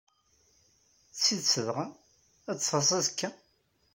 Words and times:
D 1.09 1.13
tidet 1.23 1.55
dɣa, 1.67 1.85
ad 2.49 2.55
d-taseḍ 2.57 2.93
azekka? 2.99 3.29